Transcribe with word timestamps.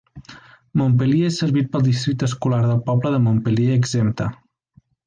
Montpelier 0.81 1.27
és 1.27 1.37
servit 1.43 1.69
pel 1.75 1.85
districte 1.89 2.27
escolar 2.31 2.63
del 2.73 2.83
poble 2.91 3.15
de 3.17 3.23
Montpelier 3.29 3.73
exempta. 3.79 4.35